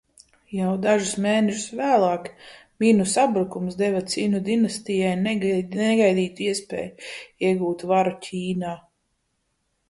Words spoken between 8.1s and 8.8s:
Ķīnā.